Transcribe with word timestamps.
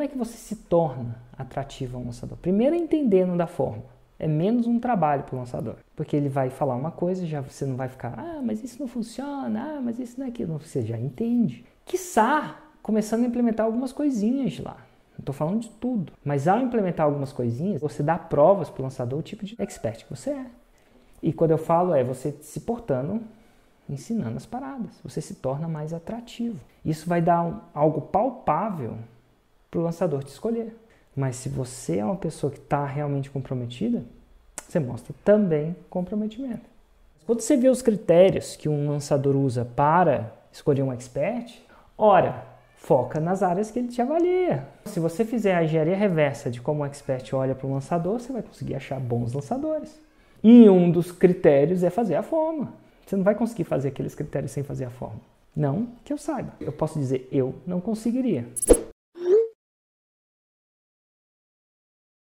Como 0.00 0.08
é 0.08 0.12
que 0.12 0.16
você 0.16 0.38
se 0.38 0.56
torna 0.56 1.14
atrativo 1.36 1.98
ao 1.98 2.04
lançador? 2.04 2.38
Primeiro, 2.38 2.74
entendendo 2.74 3.36
da 3.36 3.46
forma. 3.46 3.82
É 4.18 4.26
menos 4.26 4.66
um 4.66 4.80
trabalho 4.80 5.24
para 5.24 5.36
o 5.36 5.38
lançador. 5.38 5.76
Porque 5.94 6.16
ele 6.16 6.30
vai 6.30 6.48
falar 6.48 6.74
uma 6.74 6.90
coisa, 6.90 7.26
já 7.26 7.42
você 7.42 7.66
não 7.66 7.76
vai 7.76 7.86
ficar, 7.86 8.14
ah, 8.18 8.40
mas 8.42 8.64
isso 8.64 8.80
não 8.80 8.88
funciona, 8.88 9.62
ah, 9.62 9.80
mas 9.82 9.98
isso 9.98 10.18
não 10.18 10.24
é 10.24 10.30
aquilo. 10.30 10.58
Você 10.58 10.80
já 10.80 10.98
entende. 10.98 11.66
Quiçá, 11.84 12.62
começando 12.82 13.24
a 13.24 13.26
implementar 13.26 13.66
algumas 13.66 13.92
coisinhas 13.92 14.58
lá. 14.58 14.78
Não 15.12 15.20
estou 15.20 15.34
falando 15.34 15.60
de 15.60 15.68
tudo. 15.68 16.14
Mas 16.24 16.48
ao 16.48 16.60
implementar 16.60 17.04
algumas 17.04 17.30
coisinhas, 17.30 17.82
você 17.82 18.02
dá 18.02 18.16
provas 18.16 18.70
para 18.70 18.80
o 18.80 18.84
lançador 18.84 19.18
o 19.18 19.22
tipo 19.22 19.44
de 19.44 19.54
expert 19.58 20.04
que 20.04 20.16
você 20.16 20.30
é. 20.30 20.46
E 21.22 21.30
quando 21.30 21.50
eu 21.50 21.58
falo 21.58 21.92
é 21.92 22.02
você 22.02 22.32
se 22.40 22.60
portando, 22.60 23.20
ensinando 23.86 24.38
as 24.38 24.46
paradas. 24.46 24.98
Você 25.04 25.20
se 25.20 25.34
torna 25.34 25.68
mais 25.68 25.92
atrativo. 25.92 26.58
Isso 26.82 27.06
vai 27.06 27.20
dar 27.20 27.42
um, 27.42 27.60
algo 27.74 28.00
palpável 28.00 28.96
para 29.70 29.80
o 29.80 29.82
lançador 29.82 30.24
te 30.24 30.28
escolher. 30.28 30.74
Mas 31.14 31.36
se 31.36 31.48
você 31.48 31.98
é 31.98 32.04
uma 32.04 32.16
pessoa 32.16 32.50
que 32.50 32.58
está 32.58 32.84
realmente 32.84 33.30
comprometida, 33.30 34.04
você 34.66 34.78
mostra 34.78 35.14
também 35.24 35.74
comprometimento. 35.88 36.68
Quando 37.26 37.40
você 37.40 37.56
vê 37.56 37.68
os 37.68 37.82
critérios 37.82 38.56
que 38.56 38.68
um 38.68 38.90
lançador 38.90 39.36
usa 39.36 39.64
para 39.64 40.32
escolher 40.52 40.82
um 40.82 40.92
expert, 40.92 41.60
ora, 41.96 42.44
foca 42.76 43.20
nas 43.20 43.42
áreas 43.42 43.70
que 43.70 43.78
ele 43.78 43.88
te 43.88 44.00
avalia. 44.00 44.66
Se 44.86 44.98
você 44.98 45.24
fizer 45.24 45.54
a 45.54 45.62
engenharia 45.62 45.96
reversa 45.96 46.50
de 46.50 46.60
como 46.60 46.80
um 46.80 46.86
expert 46.86 47.32
olha 47.34 47.54
para 47.54 47.66
o 47.66 47.72
lançador, 47.72 48.18
você 48.18 48.32
vai 48.32 48.42
conseguir 48.42 48.74
achar 48.74 48.98
bons 48.98 49.32
lançadores. 49.32 50.00
E 50.42 50.68
um 50.68 50.90
dos 50.90 51.12
critérios 51.12 51.82
é 51.82 51.90
fazer 51.90 52.14
a 52.14 52.22
forma. 52.22 52.72
Você 53.06 53.16
não 53.16 53.24
vai 53.24 53.34
conseguir 53.34 53.64
fazer 53.64 53.88
aqueles 53.88 54.14
critérios 54.14 54.52
sem 54.52 54.62
fazer 54.62 54.86
a 54.86 54.90
forma. 54.90 55.20
Não 55.54 55.88
que 56.04 56.12
eu 56.12 56.18
saiba. 56.18 56.52
Eu 56.60 56.72
posso 56.72 56.98
dizer, 56.98 57.28
eu 57.30 57.54
não 57.66 57.80
conseguiria. 57.80 58.46